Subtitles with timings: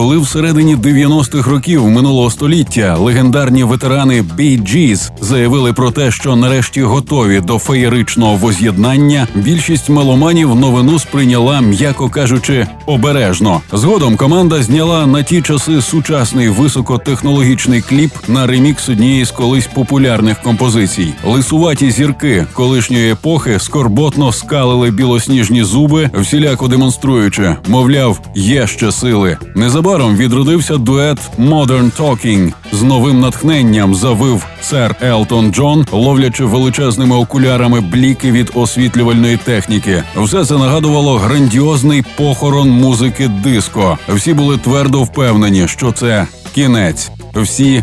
[0.00, 6.82] Коли всередині 90-х років минулого століття легендарні ветерани Bee Gees заявили про те, що нарешті
[6.82, 13.60] готові до феєричного воз'єднання, більшість меломанів новину сприйняла, м'яко кажучи, обережно.
[13.72, 20.42] Згодом команда зняла на ті часи сучасний високотехнологічний кліп на ремікс однієї з колись популярних
[20.42, 21.14] композицій.
[21.26, 29.36] Лисуваті зірки колишньої епохи скорботно скалили білосніжні зуби, всіляко демонструючи, мовляв, є ще сили.
[29.54, 32.52] Незабаром відродився дует Modern Talking.
[32.72, 40.02] з новим натхненням завив сер Елтон Джон, ловлячи величезними окулярами бліки від освітлювальної техніки.
[40.16, 43.98] Все це нагадувало грандіозний похорон музики диско.
[44.08, 47.10] Всі були твердо впевнені, що це кінець.
[47.34, 47.82] Всі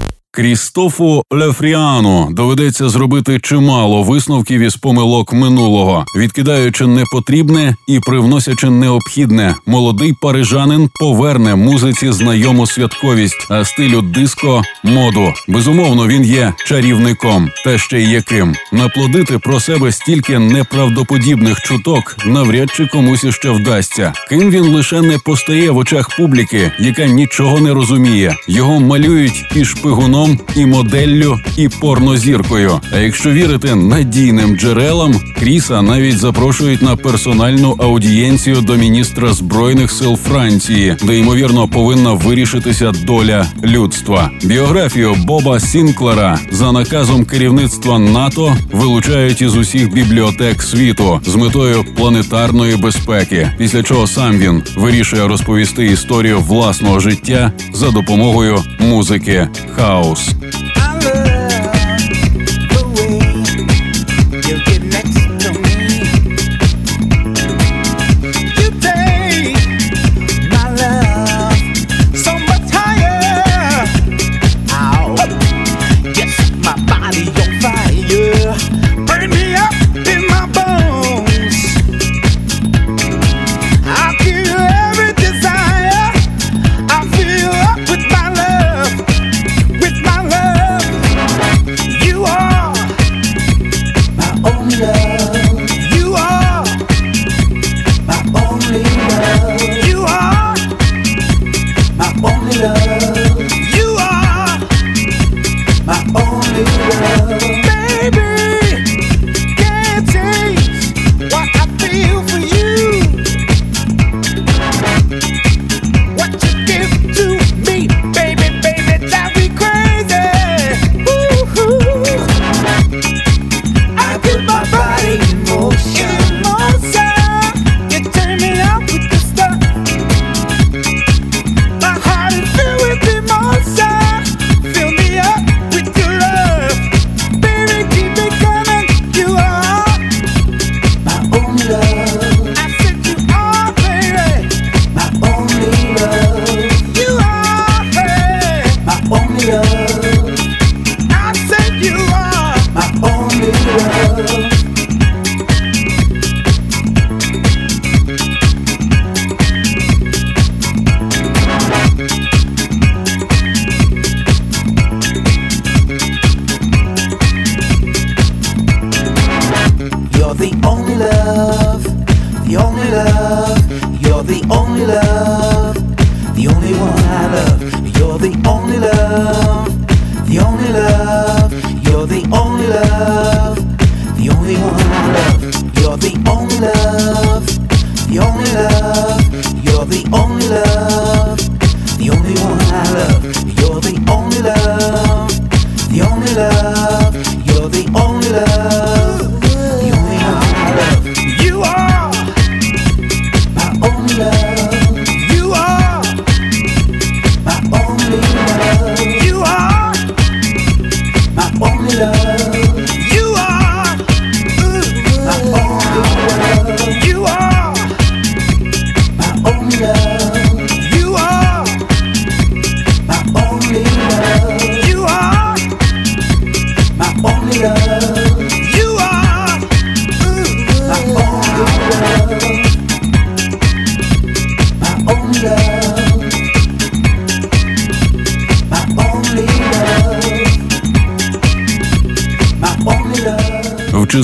[0.33, 9.55] Крістофу Лефріану доведеться зробити чимало висновків із помилок минулого, відкидаючи непотрібне і привносячи необхідне.
[9.65, 15.33] Молодий парижанин поверне музиці знайому святковість, а стилю диско моду.
[15.47, 22.69] Безумовно, він є чарівником, та ще й яким наплодити про себе стільки неправдоподібних чуток навряд
[22.71, 24.13] чи комусь іще вдасться.
[24.29, 28.35] Ким він лише не постає в очах публіки, яка нічого не розуміє.
[28.47, 32.79] Його малюють і шпигуном вином, і моделлю, і порнозіркою.
[32.93, 40.17] А якщо вірити надійним джерелам, Кріса навіть запрошують на персональну аудієнцію до міністра збройних сил
[40.17, 44.31] Франції, де ймовірно повинна вирішитися доля людства.
[44.43, 52.75] Біографію Боба Сінклера за наказом керівництва НАТО вилучають із усіх бібліотек світу з метою планетарної
[52.75, 53.51] безпеки.
[53.57, 60.10] Після чого сам він вирішує розповісти історію власного життя за допомогою музики хаос.
[60.13, 61.30] House.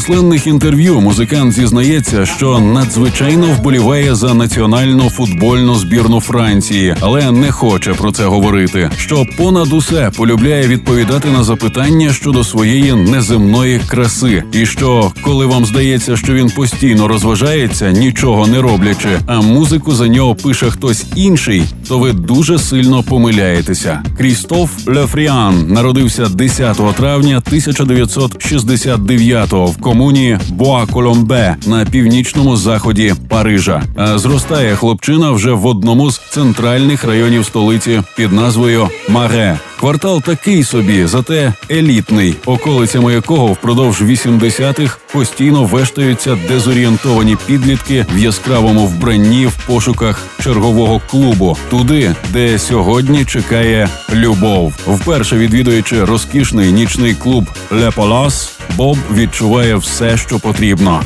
[0.07, 7.93] Численних інтерв'ю музикант зізнається, що надзвичайно вболіває за національну футбольну збірну Франції, але не хоче
[7.93, 8.91] про це говорити.
[8.97, 15.65] Що понад усе полюбляє відповідати на запитання щодо своєї неземної краси, і що коли вам
[15.65, 21.63] здається, що він постійно розважається, нічого не роблячи, а музику за нього пише хтось інший,
[21.87, 24.03] то ви дуже сильно помиляєтеся.
[24.17, 33.83] Крістоф Ле Фріан народився 10 травня 1969-го в комуні Буа-Коломб на північному заході Парижа.
[33.95, 39.59] А зростає хлопчина вже в одному з центральних районів столиці під назвою Маре.
[39.79, 48.85] Квартал такий собі, зате елітний, околицями якого впродовж 80-х постійно вештаються дезорієнтовані підлітки в яскравому
[48.85, 54.73] вбранні в пошуках чергового клубу, туди, де сьогодні чекає любов.
[54.87, 61.03] Вперше відвідуючи розкішний нічний клуб Ле Палас, Боб відчуває все, що потрібно.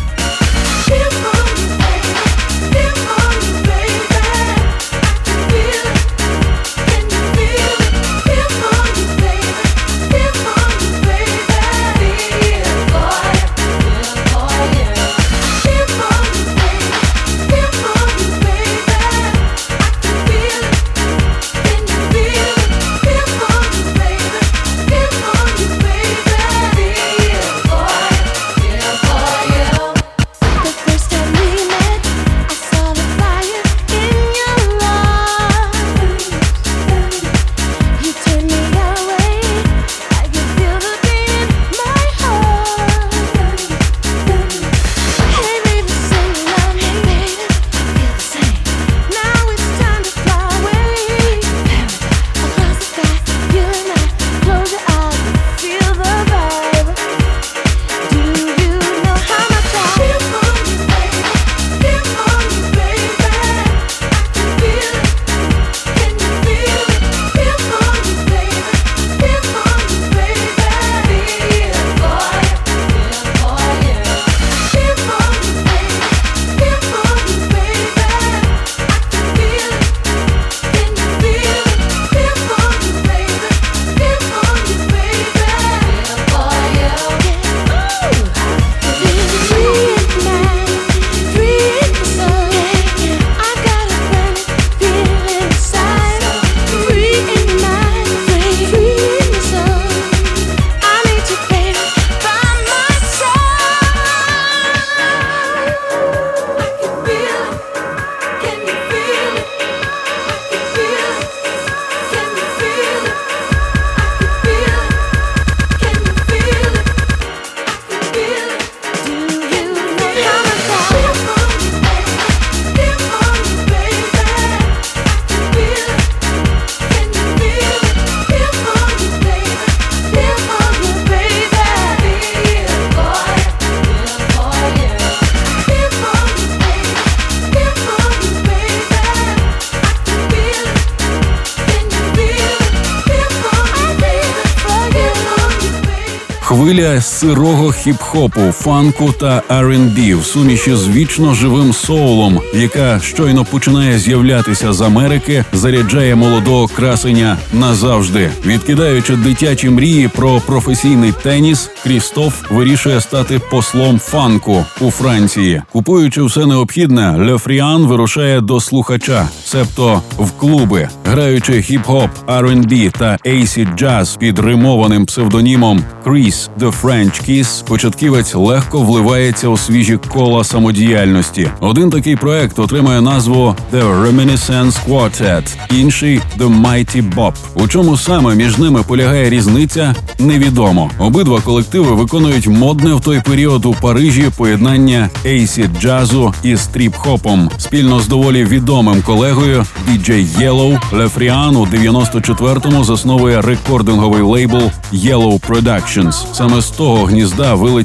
[147.84, 154.74] Сирого хіп-хопу, фанку та R&B в суміші з вічно живим соулом, яка щойно починає з'являтися
[154.74, 158.30] з Америки, заряджає молодого красення назавжди.
[158.46, 165.62] Відкидаючи дитячі мрії про професійний теніс, Крістоф вирішує стати послом фанку у Франції.
[165.72, 173.76] Купуючи все необхідне, Лефріан вирушає до слухача, себто в клуби, граючи хіп-хоп, R&B та AC
[173.76, 176.50] джаз під римованим псевдонімом Кріс.
[176.60, 177.64] The French Kiss
[178.02, 181.50] початківець легко вливається у свіжі кола самодіяльності.
[181.60, 187.34] Один такий проект отримає назву The Reminiscence Quartet, інший The Mighty Bob.
[187.54, 190.92] У чому саме між ними полягає різниця, невідомо.
[191.00, 198.00] Обидва колективи виконують модне в той період у Парижі поєднання ейсі джазу і стріп-хопом спільно
[198.00, 204.62] з доволі відомим колегою DJ Yellow Лефріан у 94-му засновує рекординговий лейбл
[204.94, 206.34] Yellow Productions.
[206.34, 207.54] Саме з того гнізда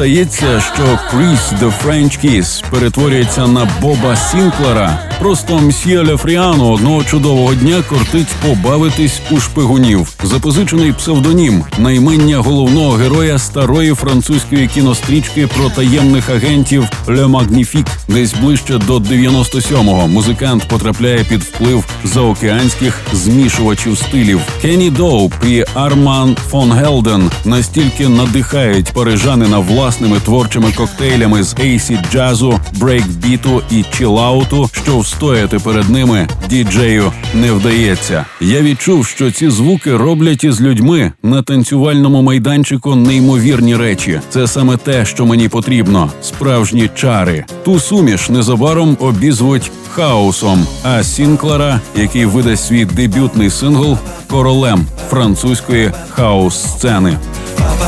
[0.00, 2.24] стається, що Кріс The French
[2.70, 10.08] перетворюється на Боба Сінклера, просто мсьє Ле Фріана одного чудового дня кортить побавитись у шпигунів.
[10.22, 17.86] Запозичений псевдонім, наймення головного героя старої французької кінострічки про таємних агентів Le Magnifique.
[18.08, 24.40] Десь ближче до 97-го музикант потрапляє під вплив заокеанських змішувачів стилів.
[24.62, 32.60] Кенні Доуп і Арман ван Гелден настільки надихають парижанина власними творчими коктейлями з ейсі джазу,
[32.72, 38.26] брейкбіту і чілауту, що встояти перед ними діджею не вдається.
[38.40, 44.20] Я відчув, що ці звуки роблять із людьми на танцювальному майданчику неймовірні речі.
[44.30, 47.44] Це саме те, що мені потрібно: справжні чари.
[47.64, 50.66] Ту суміш незабаром обізвуть хаосом.
[50.82, 53.98] А Сінклера, який видасть свій дебютний сингл,
[54.30, 57.18] королем французької хаос сцени.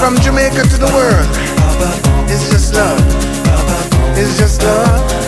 [0.01, 1.31] From Jamaica to the world,
[2.33, 3.01] it's just love.
[4.21, 5.22] It's just love.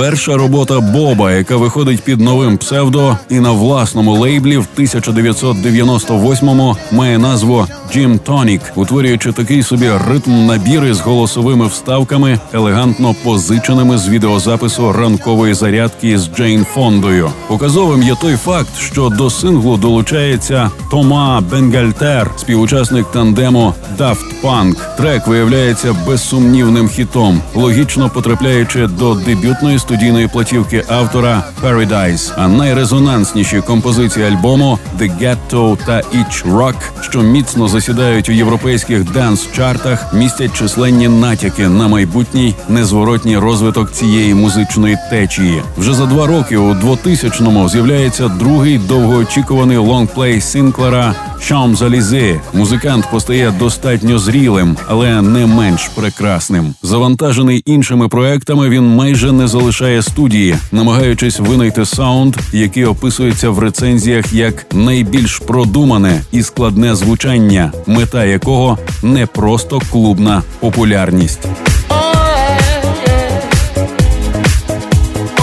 [0.00, 7.18] Перша робота Боба, яка виходить під новим псевдо і на власному лейблі в 1998-му має
[7.18, 14.92] назву Джим Тонік, утворюючи такий собі ритм набіри з голосовими вставками, елегантно позиченими з відеозапису
[14.92, 17.30] ранкової зарядки з Джейн Фондою.
[17.48, 24.96] Показовим є той факт, що до синглу долучається Тома Бенгальтер, співучасник тандему Daft Punk.
[24.96, 32.32] Трек виявляється безсумнівним хітом, логічно потрапляючи до дебютної студійної платівки автора Paradise.
[32.36, 40.14] А найрезонансніші композиції альбому The Ghetto та Itch Rock, що міцно засідають у європейських денс-чартах,
[40.14, 45.62] містять численні натяки на майбутній незворотній розвиток цієї музичної течії.
[45.78, 52.38] Вже за два роки у 2000-му з'являється другий довгоочікуваний лонгплей Сінклера Champs-Élysées.
[52.54, 56.74] Музикант постає достатньо зрілим, але не менш прекрасним.
[56.82, 64.32] Завантажений іншими проектами, він майже не залишає студії, намагаючись винайти саунд, який описується в рецензіях
[64.32, 71.40] як найбільш продумане і складне звучання, мета якого не просто клубна популярність.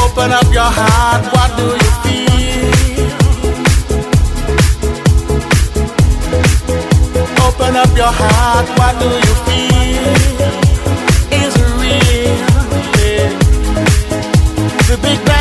[0.04, 2.28] Open up your heart, what do you feel?
[7.47, 8.67] Open up your heart,
[14.88, 15.37] The Big Bang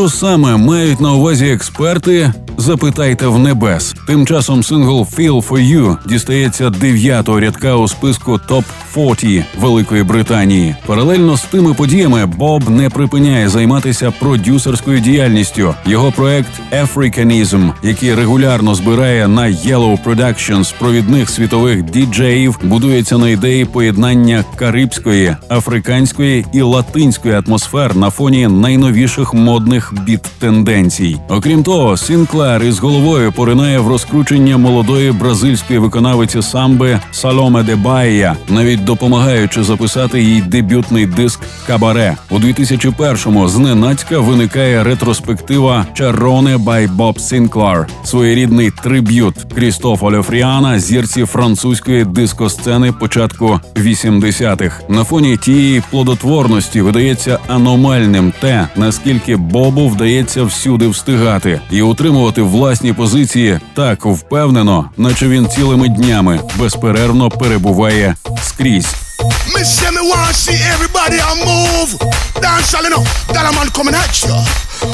[0.00, 2.32] Що саме мають на увазі експерти?
[2.56, 3.94] Запитайте в небес.
[4.06, 10.76] Тим часом сингл «Feel for You» дістається дев'ятого рядка у списку топ 40 Великої Британії.
[10.86, 15.74] Паралельно з тими подіями Боб не припиняє займатися продюсерською діяльністю.
[15.86, 23.64] Його проект Africanism, який регулярно збирає на Yellow Productions провідних світових діджеїв, будується на ідеї
[23.64, 31.16] поєднання карибської, африканської і латинської атмосфер на фоні найновіших модних актуальних біт-тенденцій.
[31.28, 38.36] Окрім того, Сінклер із головою поринає в розкручення молодої бразильської виконавиці самби Саломе де Баія,
[38.48, 47.20] навіть допомагаючи записати їй дебютний диск Cabaret у 2001-му Зненацька виникає ретроспектива Cerrone by Bob
[47.20, 54.82] Sinclar, своєрідний триб'ют Крістофа Ле Фріана, зірці французької дискосцени початку 80-х.
[54.88, 62.92] На фоні тієї плодотворності видається аномальним те, наскільки Бобу вдається всюди встигати і утримувати власні
[62.92, 68.69] позиції так впевнено, наче він цілими днями безперервно перебуває скрізь.
[68.70, 71.98] Me say me want see everybody a move.
[72.40, 74.30] Dance all enough, that a man coming at you.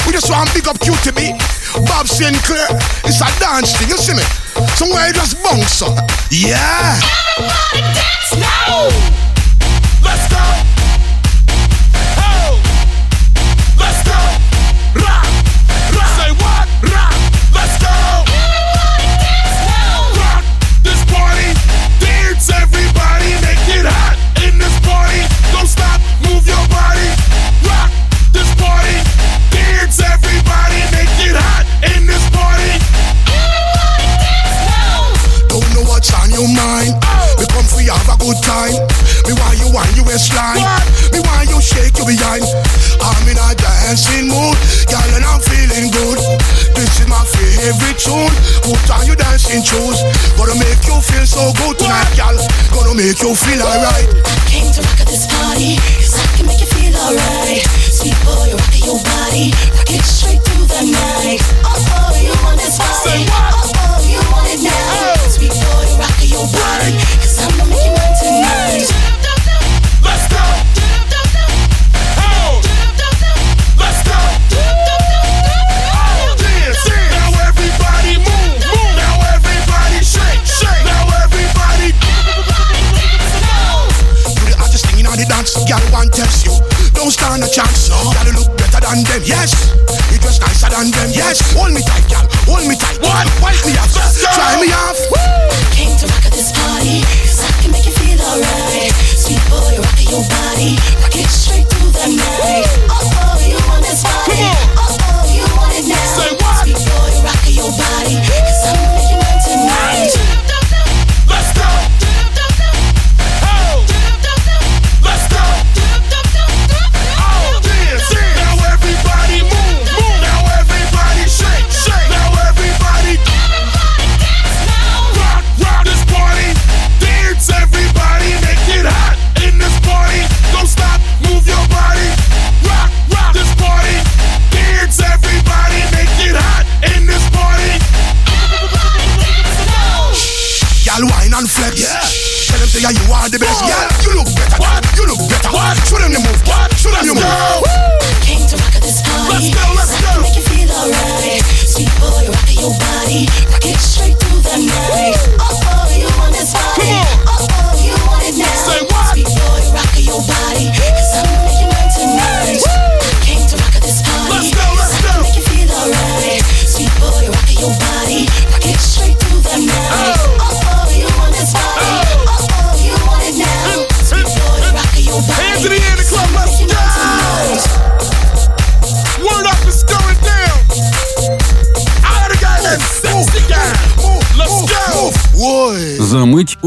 [0.06, 1.36] We just want big up QTB,
[1.84, 2.72] Bob Sinclair.
[3.04, 4.24] It's a dance thing, you see me?
[4.80, 6.08] Somewhere you just bounce up.
[6.30, 6.96] Yeah.
[7.36, 8.88] Everybody dance now.
[10.00, 10.65] Let's go.
[38.36, 38.76] Good time.
[39.26, 40.60] Me want you want you waistline.
[41.12, 42.44] Me want you shake your behind.
[43.00, 44.56] I'm in a dancing mood,
[44.88, 46.18] girl, and I'm feeling good.
[46.76, 48.32] This is my favorite tune.
[48.62, 49.98] Put on your dancing shoes.
[50.36, 52.36] Gonna make you feel so good tonight, girl.
[52.72, 54.08] Gonna make you feel alright.
[54.52, 57.64] Came to rock at this party, cause I can make you feel alright.
[57.88, 59.52] Sweet boy, rock your body,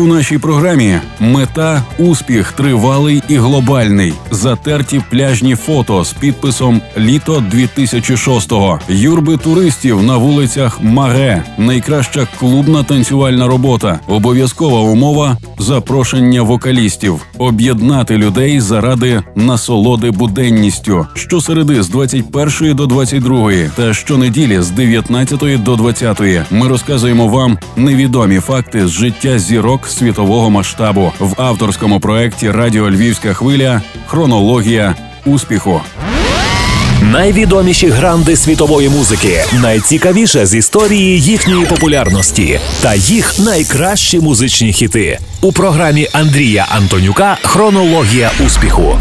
[0.10, 4.14] нашій програмі мета, успіх тривалий і глобальний.
[4.32, 8.80] Затерті пляжні фото з підписом Літо 2006-го.
[8.90, 11.44] Юрби туристів на вулицях Маре.
[11.58, 14.00] Найкраща клубна танцювальна робота.
[14.08, 17.26] Обов'язкова умова запрошення вокалістів.
[17.38, 21.08] Об'єднати людей заради насолоди буденністю.
[21.14, 28.40] Щосереди з 21 до 22 та щонеділі з 19 до 20 ми розказуємо вам невідомі
[28.40, 35.82] факти з життя зірок світового масштабу в авторському проєкті Радіо Львівська хвиля Хронологія успіху.
[37.02, 45.52] Найвідоміші гранди світової музики, найцікавіше з історії їхньої популярності та їх найкращі музичні хіти у
[45.52, 48.96] програмі Андрія Антонюка Хронологія успіху.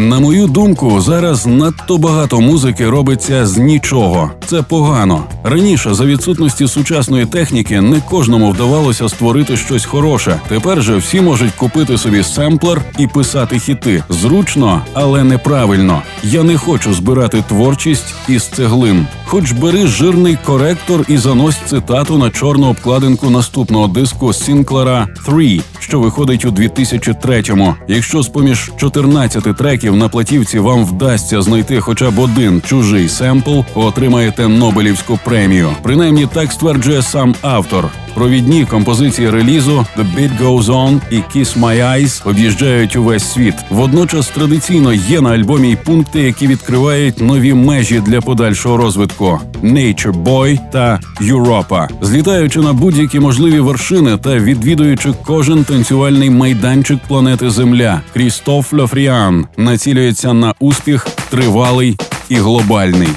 [0.00, 4.30] На мою думку, зараз надто багато музики робиться з нічого.
[4.46, 5.24] Це погано.
[5.44, 10.40] Раніше, за відсутності сучасної техніки, не кожному вдавалося створити щось хороше.
[10.48, 14.04] Тепер же всі можуть купити собі семплер і писати хіти.
[14.08, 16.02] Зручно, але неправильно.
[16.22, 19.06] Я не хочу збирати творчість із цеглин.
[19.24, 26.00] Хоч бери жирний коректор і занось цитату на чорну обкладинку наступного диску Сінклера «Three», що
[26.00, 27.74] виходить у 2003-му.
[27.88, 33.60] Якщо з поміж 14 треків на платівці вам вдасться знайти хоча б один чужий семпл,
[33.74, 35.70] отримаєте Нобелівську премію.
[35.82, 37.88] Принаймні так стверджує сам автор.
[38.14, 43.54] Провідні композиції релізу «The Beat Goes On» і «Kiss My Eyes» об'їжджають увесь світ.
[43.70, 50.22] Водночас традиційно є на альбомі й пункти, які відкривають нові межі для подальшого розвитку: «Nature
[50.24, 51.88] Boy» та «Europa».
[52.00, 60.32] Злітаючи на будь-які можливі вершини та відвідуючи кожен танцювальний майданчик планети Земля, Крістоф Лофріан націлюється
[60.32, 61.96] на успіх тривалий
[62.28, 63.08] і глобальний.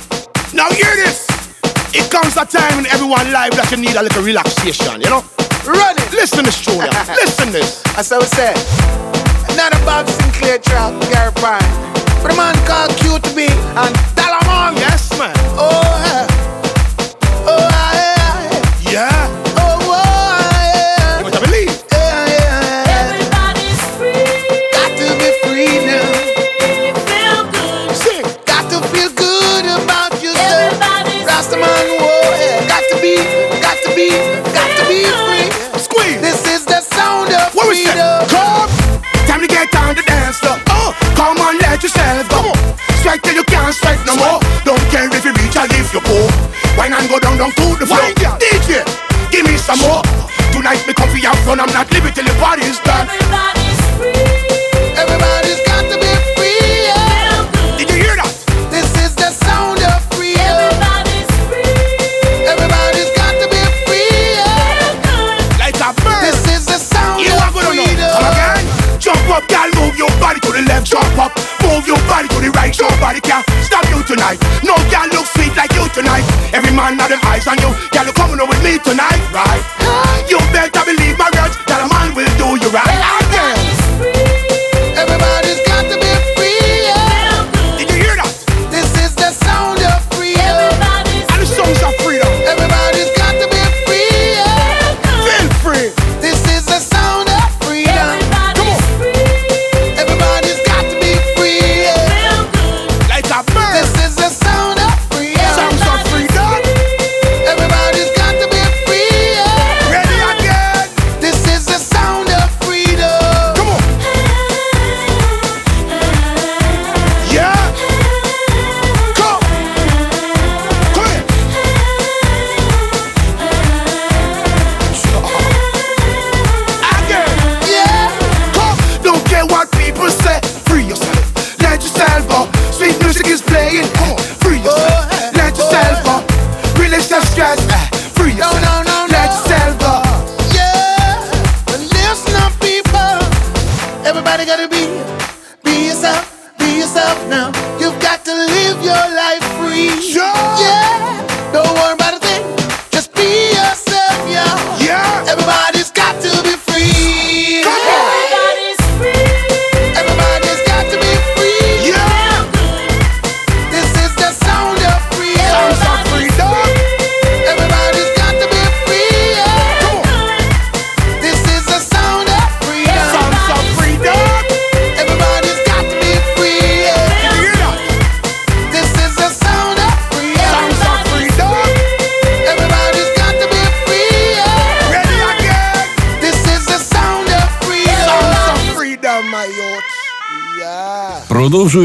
[0.53, 1.17] Now hear this.
[1.99, 5.21] It comes a time in everyone's life that you need a little relaxation, you know?
[5.79, 6.09] Run it.
[6.19, 6.91] Listen to this Julia.
[6.93, 7.21] yeah.
[7.21, 7.69] Listen this.
[7.95, 8.55] That's how it said.
[9.53, 11.69] Another Bob Sinclair track, Gary Prime.
[12.21, 13.39] But a man called Q to QTB
[13.81, 14.71] and Dalamon.
[14.85, 15.35] Yes, man.
[15.65, 16.32] Oh, yeah.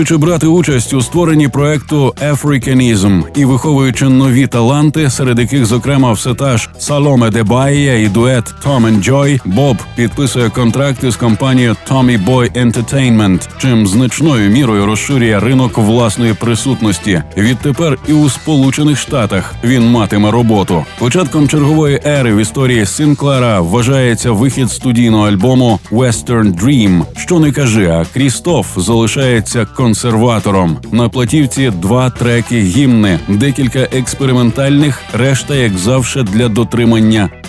[0.09, 6.35] Продовжуючи брати участь у створенні проекту «Ефриканізм» і виховуючи нові таланти, серед яких, зокрема, все
[6.35, 12.25] та ж Саломе Дебаія і дует Tom and Joy, Боб підписує контракти з компанією Tommy
[12.25, 17.23] Boy Entertainment, чим значною мірою розширює ринок власної присутності.
[17.37, 20.85] Відтепер і у Сполучених Штатах він матиме роботу.
[20.99, 27.03] Початком чергової ери в історії Синклера вважається вихід студійного альбому Western Dream.
[27.17, 30.77] Що не кажи, а Крістоф залишається консерватором.
[30.93, 36.78] На платівці два треки гімни, декілька експериментальних, решта, як завжди, для дотримання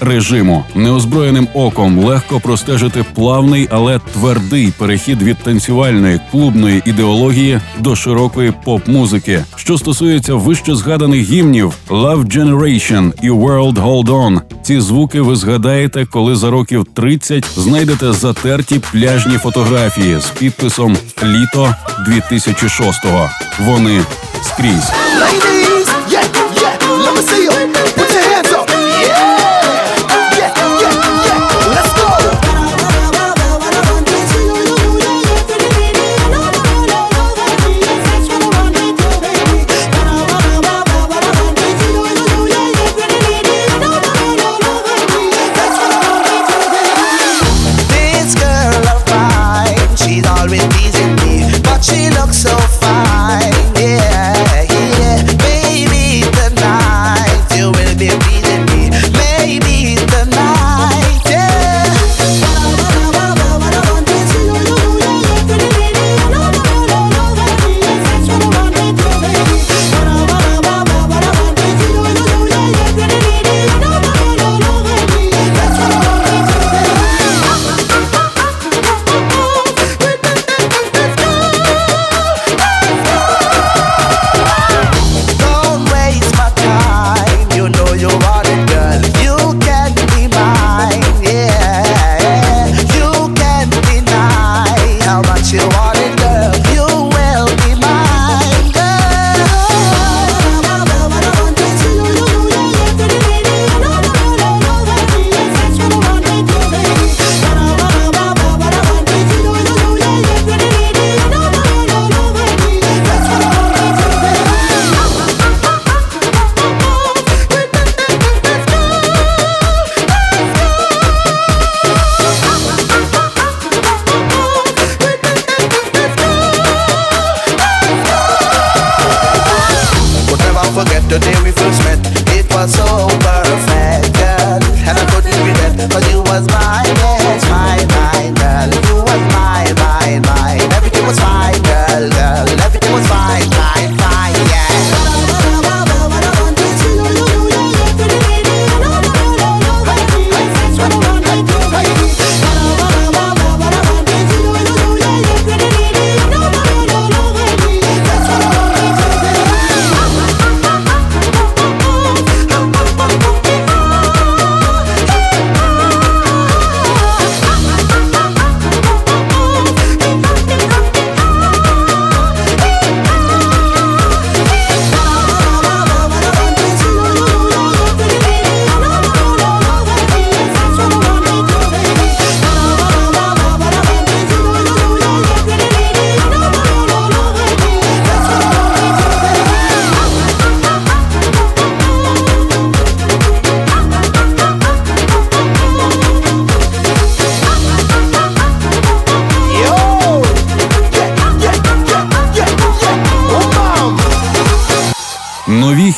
[0.02, 0.64] режиму.
[0.76, 9.44] Неозброєним оком легко простежити плавний, але твердий перехід від танцювальної клубної ідеології до широкої поп-музики.
[9.56, 16.06] Що стосується вище згаданих гімнів Love Generation і World Hold On, ці звуки ви згадаєте,
[16.06, 21.76] коли за років 30 знайдете затерті пляжні фотографії з підписом Літо
[22.08, 23.30] 2006-го.
[23.66, 24.02] Вони
[24.42, 24.92] скрізь.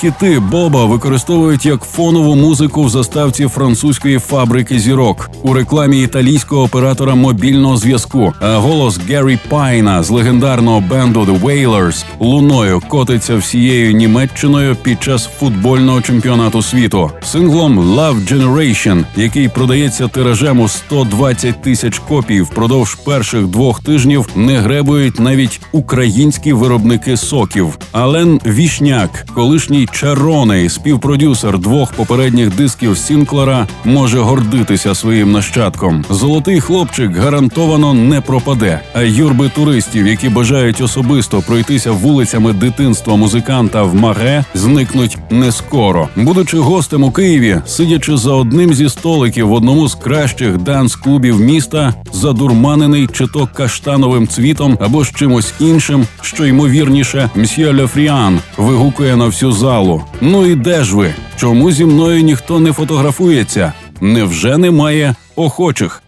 [0.02, 7.16] Хіти Боба використовують як фонову музику в заставці французької фабрики зірок у рекламі італійського оператора
[7.16, 8.34] мобільного зв'язку.
[8.40, 15.30] А голос Геррі Пайна з легендарного бенду The Wailers луною котиться всією Німеччиною під час
[15.40, 17.12] футбольного чемпіонату світу.
[17.24, 24.60] Синглом Love Generation, який продається тиражем у 120 тисяч копій впродовж перших двох тижнів, не
[24.60, 27.78] гребують навіть українські виробники соків.
[27.92, 36.06] Ален Вішняк, колишній чароней, співпродюсер двох попередніх дисків Сінклера, може гордитися своїм нащадком.
[36.10, 38.80] Золотий хлопчик гарантовано не пропаде.
[38.94, 46.10] А юрби туристів, які бажають особисто пройтися вулицями дитинства музиканта в Маге, зникнуть не скоро.
[46.16, 51.94] Будучи гостем у Києві, сидячи за одним зі столиків в одному з кращих данс-клубів міста,
[52.14, 59.26] задурманений чи то каштановим цвітом або з чимось іншим, що ймовірніше, мсьє Лефріан вигукує на
[59.26, 59.81] всю залу.
[60.22, 61.14] Ну і де ж ви?
[61.38, 63.74] Чому зі мною ніхто не фотографується?
[64.02, 66.04] Невже немає охочих?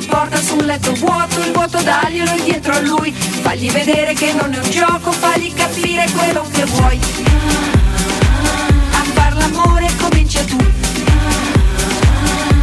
[0.00, 3.12] Ti porta su un letto vuoto, il vuoto daglielo indietro a lui.
[3.12, 6.98] Fagli vedere che non è un gioco, fagli capire quello che vuoi.
[8.92, 10.56] A far l'amore comincia tu.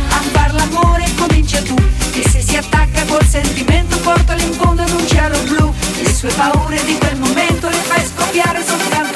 [0.10, 1.76] A far l'amore comincia tu.
[2.14, 5.74] E se si attacca col sentimento, portalo in fondo in un cielo blu.
[6.02, 9.07] Le sue paure di quel momento le fai scoppiare soltanto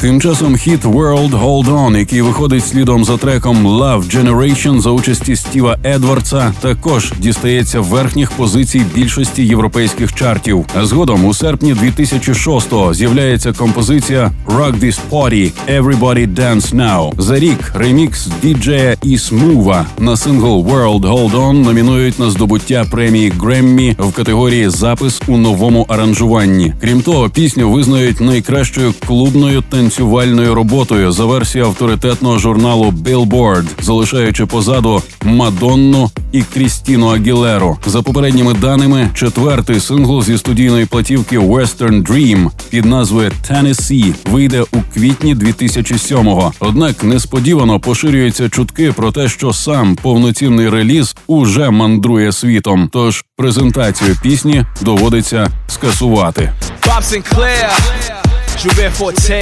[0.00, 5.36] Тим часом хіт World Hold On, який виходить слідом за треком Love Generation за участі
[5.36, 10.66] Стіва Едвардса, також дістається верхніх позицій більшості європейських чартів.
[10.74, 17.20] А згодом у серпні 2006-го з'являється композиція Rock This Party Everybody Dance Now.
[17.20, 23.32] За рік ремікс діджея і Смува на сингл World Hold On номінують на здобуття премії
[23.40, 26.74] Греммі в категорії Запис у новому аранжуванні.
[26.80, 35.02] Крім того, пісню визнають найкращою клубною танцювальною роботою за версією авторитетного журналу Billboard, залишаючи позаду
[35.24, 37.78] Мадонну і Крістіну Агілеру.
[37.86, 44.76] За попередніми даними, четвертий сингл зі студійної платівки Western Dream під назвою Tennessee вийде у
[44.94, 46.52] квітні 2007-го.
[46.60, 52.88] Однак несподівано поширюються чутки про те, що сам повноцінний реліз уже мандрує світом.
[52.92, 56.52] Тож презентацію пісні доводиться скасувати.
[56.86, 59.40] Bob Joubert Forte.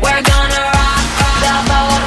[0.00, 1.04] We're gonna rock
[1.42, 2.00] the boat,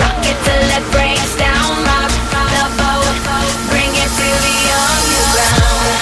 [0.00, 1.84] rock it till it breaks down.
[1.86, 3.14] Rock the boat,
[3.70, 6.00] bring it to the underground.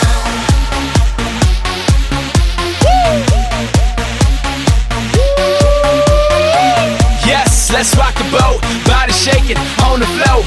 [7.27, 8.61] Yes, let's rock the boat.
[8.87, 10.45] Body shaking on the floor.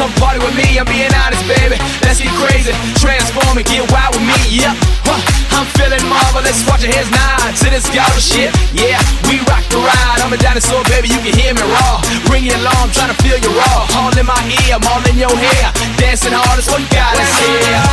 [0.00, 0.80] Come party with me.
[0.80, 1.76] I'm being honest, baby.
[2.00, 2.72] Let's get crazy.
[2.96, 4.64] Transform and get wild with me.
[4.64, 4.72] Yep.
[5.04, 5.20] Huh.
[5.60, 6.64] I'm feeling marvelous.
[6.64, 8.48] Watch your hands nod to this golden shit.
[8.72, 8.96] Yeah,
[9.28, 10.24] we rock the ride.
[10.24, 11.12] I'm a dinosaur, baby.
[11.12, 12.00] You can hear me raw.
[12.24, 13.84] Bring it along, trying to feel you raw.
[14.00, 15.68] All in my ear, I'm all in your hair.
[16.00, 17.84] Dancing hard is what God is here.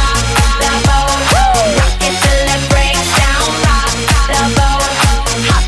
[0.63, 1.11] The boat,
[1.75, 3.51] rock it till it breaks down.
[3.67, 3.91] Rock
[4.31, 4.91] the boat,
[5.51, 5.66] hop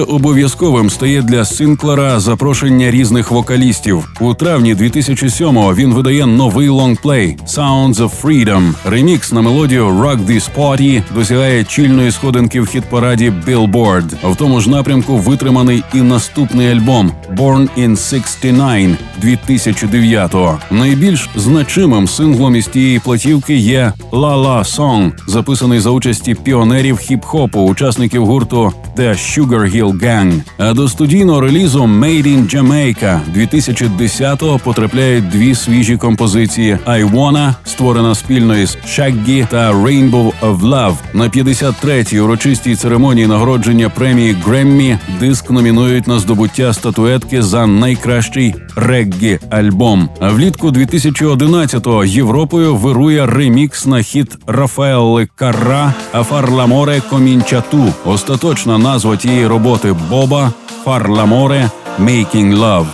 [0.00, 4.08] Майже обов'язковим стає для Синклера запрошення різних вокалістів.
[4.20, 8.72] У травні 2007-го він видає новий лонгплей «Sounds of Freedom».
[8.84, 14.32] Ремікс на мелодію «Rock This Party» досягає чільної сходинки в хіт-параді Billboard.
[14.32, 20.58] В тому ж напрямку витриманий і наступний альбом «Born in 69» 2009-го.
[20.70, 27.58] Найбільш значимим синглом із тієї платівки є «La La Song», записаний за участі піонерів хіп-хопу,
[27.58, 30.40] учасників гурту The Sugar Hill Gang.
[30.58, 38.14] А до студійного релізу «Made in Jamaica» 2010-го потрапляють дві свіжі композиції «I Wanna», створена
[38.14, 40.94] спільно із Shaggy та «Rainbow of Love».
[41.14, 49.38] На 53-й урочистій церемонії нагородження премії Греммі диск номінують на здобуття статуетки за найкращий реггі
[49.50, 50.08] альбом.
[50.20, 57.84] А влітку 2011-го Європою вирує ремікс на хіт Рафаелли Карра «Афар ламоре комінчату».
[58.04, 60.51] Остаточна назва тієї роботи Боба
[60.83, 62.87] «Фар ламоре Making Love».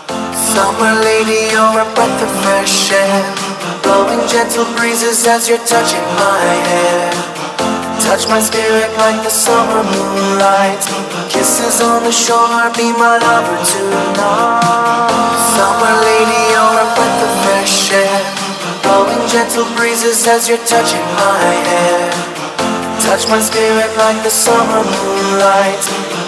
[0.53, 3.23] Summer lady, you're a breath of fresh air.
[3.83, 7.11] Blowing gentle breezes as you're touching my hair.
[8.05, 10.81] Touch my spirit like the summer moonlight.
[11.29, 15.09] Kisses on the shore, be my lover tonight.
[15.55, 18.21] Summer lady, you're a breath of fresh air.
[18.83, 22.34] Blowing gentle breezes as you're touching my hair.
[23.06, 25.78] Touch my spirit like the summer moonlight.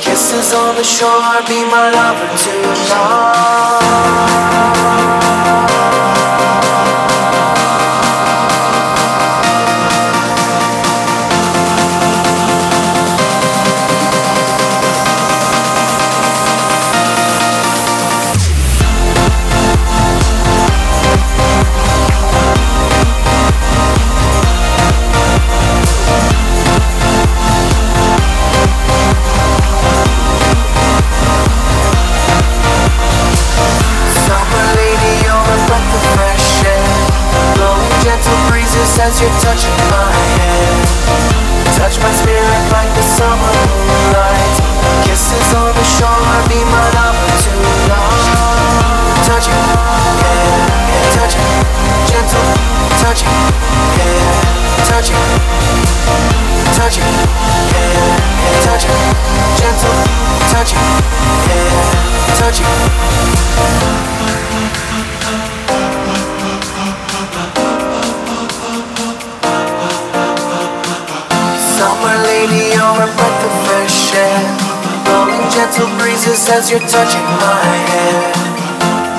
[0.01, 3.39] Kisses on the shore, be my lover Summer
[39.09, 40.04] as you're touching my
[40.36, 40.84] hair.
[41.80, 44.56] Touch my spirit like the summer moonlight.
[45.04, 48.36] Kisses on the shore, be my lover tonight.
[49.24, 50.52] Touching, yeah,
[50.92, 51.48] yeah, touching,
[52.04, 52.48] gentle,
[53.00, 53.32] touching,
[53.96, 54.28] yeah,
[54.84, 55.24] touching,
[56.76, 57.09] touching,
[57.72, 58.12] yeah,
[58.44, 59.00] yeah, touching,
[59.56, 59.96] gentle,
[60.52, 60.84] touching,
[61.48, 61.72] yeah,
[62.36, 62.72] touching.
[72.99, 73.14] Lady, you're a
[73.66, 74.42] fresh air.
[75.05, 77.62] Blowing gentle breezes as you're touching my
[77.94, 78.32] hair.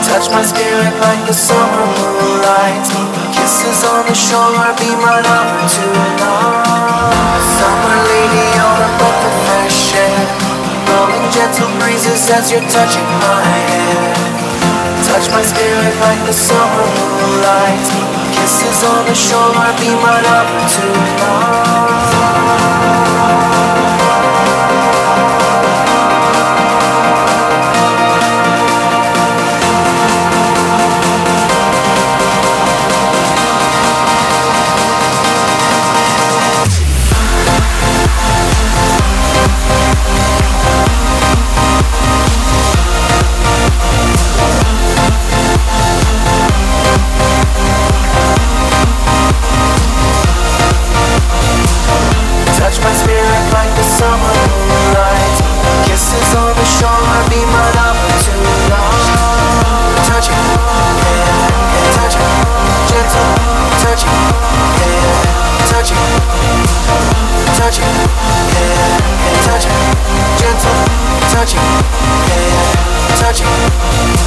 [0.04, 2.88] Touch my spirit like the summer moonlight.
[3.32, 6.20] Kisses on the shore, be my lover tonight.
[7.56, 10.28] Summer lady, you're a breath of fresh air.
[10.86, 14.14] Blowing gentle breezes as you're touching my hair.
[15.08, 17.88] Touch my spirit like the summer moonlight.
[18.36, 22.79] Kisses on the shore, be my lover tonight.
[67.80, 68.10] Touching,
[68.56, 69.72] yeah, touching,
[70.38, 70.80] gentle,
[71.32, 71.60] touching,
[72.28, 74.19] yeah, touching.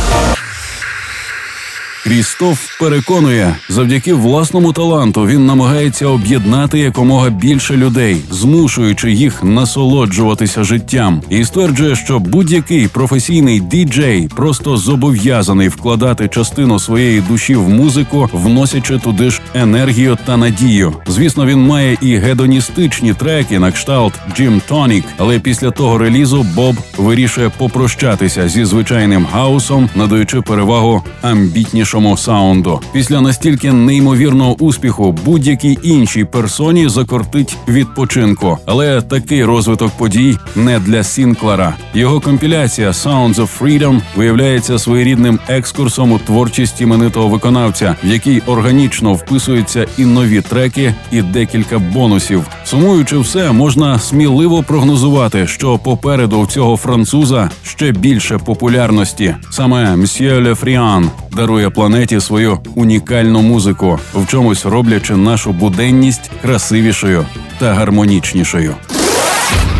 [2.13, 11.23] Крістоф переконує, завдяки власному таланту він намагається об'єднати якомога більше людей, змушуючи їх насолоджуватися життям,
[11.31, 18.99] і стверджує, що будь-який професійний діджей просто зобов'язаний вкладати частину своєї душі в музику, вносячи
[18.99, 20.93] туди ж енергію та надію.
[21.07, 26.77] Звісно, він має і гедоністичні треки на кшталт Джим Тонік, але після того релізу Боб
[26.99, 32.81] вирішує попрощатися зі звичайним хаусом, надаючи перевагу амбітнішому світовому саунду.
[32.93, 38.59] Після настільки неймовірного успіху будь-якій іншій персоні закортить відпочинку.
[38.67, 41.75] Але такий розвиток подій не для Сінклера.
[41.95, 49.15] Його компіляція Sounds of Freedom виявляється своєрідним екскурсом у творчість іменитого виконавця, в який органічно
[49.15, 52.45] вписуються і нові треки, і декілька бонусів.
[52.65, 59.35] Сумуючи все, можна сміливо прогнозувати, що попереду у цього француза ще більше популярності.
[59.51, 67.27] Саме Мсьє Лефріан дарує планеті свою унікальну музику, в чомусь роблячи нашу буденність красивішою
[67.59, 68.75] та гармонічнішою.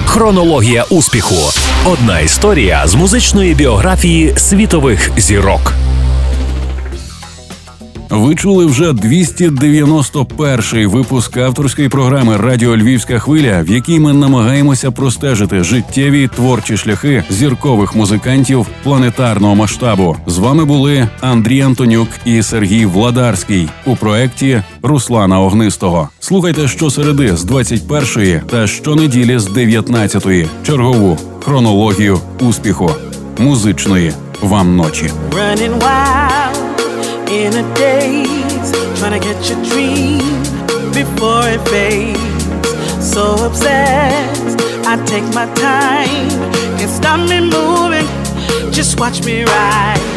[0.05, 1.35] Хронологія успіху.
[1.85, 5.75] Одна історія з музичної біографії світових зірок.
[8.13, 15.65] Ви чули вже 291-й випуск авторської програми Радіо Львівська хвиля, в якій ми намагаємося простежити
[15.65, 20.17] життєві творчі шляхи зіркових музикантів планетарного масштабу.
[20.27, 26.09] З вами були Андрій Антонюк і Сергій Владарський у проєкті Руслана Огнистого.
[26.21, 30.47] Слухайте щосереди з 21-ї та щонеділі з 19-ї.
[30.67, 32.91] Чергову хронологію успіху
[33.39, 35.11] музичної вам ночі.
[35.31, 36.62] running wild
[37.33, 40.19] in a daze, trying to catch a dream
[40.93, 42.21] before it fades.
[43.13, 46.29] So obsessed, I take my time,
[46.79, 48.07] can't stop me moving.
[48.71, 50.12] Just watch me ride.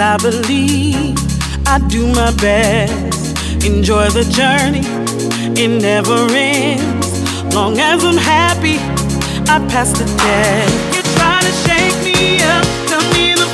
[0.00, 1.18] I believe
[1.66, 3.36] I do my best.
[3.66, 4.80] Enjoy the journey,
[5.60, 7.44] it never ends.
[7.54, 8.78] Long as I'm happy,
[9.50, 10.94] I pass the test.
[10.94, 13.49] You're trying to shake me up, tell me the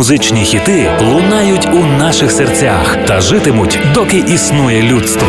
[0.00, 5.28] музичні хіти лунають у наших серцях та житимуть, доки існує людство.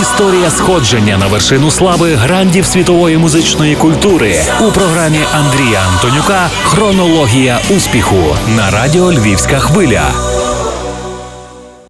[0.00, 8.36] Історія сходження на вершину слави грандів світової музичної культури у програмі Андрія Антонюка Хронологія успіху
[8.56, 10.33] на радіо Львівська хвиля.